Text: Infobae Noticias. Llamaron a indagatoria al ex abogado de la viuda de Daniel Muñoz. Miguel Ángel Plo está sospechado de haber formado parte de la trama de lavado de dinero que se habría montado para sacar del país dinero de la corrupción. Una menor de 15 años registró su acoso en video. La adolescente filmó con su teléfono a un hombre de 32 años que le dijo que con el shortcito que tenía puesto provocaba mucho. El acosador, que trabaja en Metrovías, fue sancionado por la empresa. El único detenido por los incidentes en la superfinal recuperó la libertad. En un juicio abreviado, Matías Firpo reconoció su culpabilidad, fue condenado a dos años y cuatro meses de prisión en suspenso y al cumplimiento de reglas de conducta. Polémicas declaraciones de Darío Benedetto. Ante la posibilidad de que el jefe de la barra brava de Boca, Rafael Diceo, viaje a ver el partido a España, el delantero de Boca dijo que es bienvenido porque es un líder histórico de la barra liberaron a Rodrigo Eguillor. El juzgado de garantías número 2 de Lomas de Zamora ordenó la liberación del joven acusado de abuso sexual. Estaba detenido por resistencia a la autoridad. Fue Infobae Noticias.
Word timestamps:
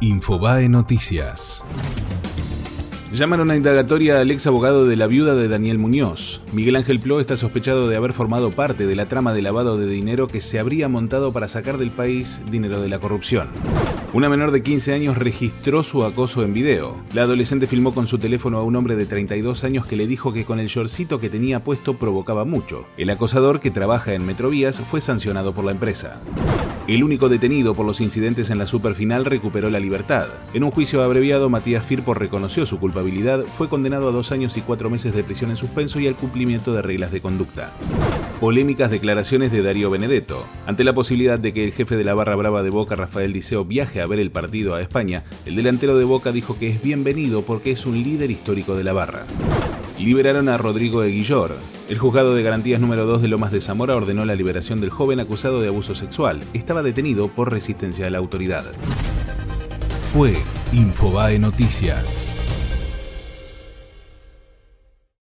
Infobae 0.00 0.68
Noticias. 0.68 1.64
Llamaron 3.12 3.50
a 3.50 3.56
indagatoria 3.56 4.20
al 4.20 4.30
ex 4.30 4.46
abogado 4.46 4.86
de 4.86 4.96
la 4.96 5.08
viuda 5.08 5.34
de 5.34 5.48
Daniel 5.48 5.78
Muñoz. 5.78 6.40
Miguel 6.52 6.76
Ángel 6.76 7.00
Plo 7.00 7.18
está 7.18 7.36
sospechado 7.36 7.88
de 7.88 7.96
haber 7.96 8.12
formado 8.12 8.52
parte 8.52 8.86
de 8.86 8.94
la 8.94 9.08
trama 9.08 9.32
de 9.32 9.42
lavado 9.42 9.76
de 9.76 9.88
dinero 9.88 10.28
que 10.28 10.40
se 10.40 10.60
habría 10.60 10.88
montado 10.88 11.32
para 11.32 11.48
sacar 11.48 11.78
del 11.78 11.90
país 11.90 12.42
dinero 12.48 12.80
de 12.80 12.88
la 12.88 13.00
corrupción. 13.00 13.48
Una 14.12 14.28
menor 14.28 14.52
de 14.52 14.62
15 14.62 14.94
años 14.94 15.18
registró 15.18 15.82
su 15.82 16.04
acoso 16.04 16.44
en 16.44 16.54
video. 16.54 16.94
La 17.12 17.22
adolescente 17.22 17.66
filmó 17.66 17.92
con 17.92 18.06
su 18.06 18.18
teléfono 18.18 18.58
a 18.58 18.62
un 18.62 18.76
hombre 18.76 18.94
de 18.94 19.06
32 19.06 19.64
años 19.64 19.84
que 19.84 19.96
le 19.96 20.06
dijo 20.06 20.32
que 20.32 20.44
con 20.44 20.60
el 20.60 20.68
shortcito 20.68 21.18
que 21.18 21.28
tenía 21.28 21.64
puesto 21.64 21.98
provocaba 21.98 22.44
mucho. 22.44 22.86
El 22.96 23.10
acosador, 23.10 23.58
que 23.58 23.72
trabaja 23.72 24.14
en 24.14 24.24
Metrovías, 24.24 24.80
fue 24.80 25.00
sancionado 25.00 25.52
por 25.54 25.64
la 25.64 25.72
empresa. 25.72 26.20
El 26.88 27.04
único 27.04 27.28
detenido 27.28 27.74
por 27.74 27.84
los 27.84 28.00
incidentes 28.00 28.48
en 28.48 28.56
la 28.56 28.64
superfinal 28.64 29.26
recuperó 29.26 29.68
la 29.68 29.78
libertad. 29.78 30.26
En 30.54 30.64
un 30.64 30.70
juicio 30.70 31.02
abreviado, 31.02 31.50
Matías 31.50 31.84
Firpo 31.84 32.14
reconoció 32.14 32.64
su 32.64 32.80
culpabilidad, 32.80 33.44
fue 33.44 33.68
condenado 33.68 34.08
a 34.08 34.12
dos 34.12 34.32
años 34.32 34.56
y 34.56 34.62
cuatro 34.62 34.88
meses 34.88 35.12
de 35.12 35.22
prisión 35.22 35.50
en 35.50 35.58
suspenso 35.58 36.00
y 36.00 36.06
al 36.06 36.16
cumplimiento 36.16 36.72
de 36.72 36.80
reglas 36.80 37.12
de 37.12 37.20
conducta. 37.20 37.74
Polémicas 38.40 38.90
declaraciones 38.90 39.52
de 39.52 39.60
Darío 39.60 39.90
Benedetto. 39.90 40.46
Ante 40.66 40.82
la 40.82 40.94
posibilidad 40.94 41.38
de 41.38 41.52
que 41.52 41.64
el 41.64 41.74
jefe 41.74 41.94
de 41.94 42.04
la 42.04 42.14
barra 42.14 42.36
brava 42.36 42.62
de 42.62 42.70
Boca, 42.70 42.94
Rafael 42.94 43.34
Diceo, 43.34 43.66
viaje 43.66 44.00
a 44.00 44.06
ver 44.06 44.18
el 44.18 44.30
partido 44.30 44.74
a 44.74 44.80
España, 44.80 45.24
el 45.44 45.56
delantero 45.56 45.98
de 45.98 46.04
Boca 46.04 46.32
dijo 46.32 46.58
que 46.58 46.68
es 46.68 46.80
bienvenido 46.80 47.42
porque 47.42 47.70
es 47.70 47.84
un 47.84 48.02
líder 48.02 48.30
histórico 48.30 48.74
de 48.74 48.84
la 48.84 48.94
barra 48.94 49.26
liberaron 49.98 50.48
a 50.48 50.56
Rodrigo 50.56 51.02
Eguillor. 51.02 51.56
El 51.88 51.98
juzgado 51.98 52.34
de 52.34 52.42
garantías 52.42 52.80
número 52.80 53.04
2 53.06 53.22
de 53.22 53.28
Lomas 53.28 53.52
de 53.52 53.60
Zamora 53.60 53.96
ordenó 53.96 54.24
la 54.24 54.34
liberación 54.34 54.80
del 54.80 54.90
joven 54.90 55.20
acusado 55.20 55.60
de 55.60 55.68
abuso 55.68 55.94
sexual. 55.94 56.40
Estaba 56.54 56.82
detenido 56.82 57.28
por 57.28 57.52
resistencia 57.52 58.06
a 58.06 58.10
la 58.10 58.18
autoridad. 58.18 58.64
Fue 60.02 60.34
Infobae 60.72 61.38
Noticias. 61.38 62.32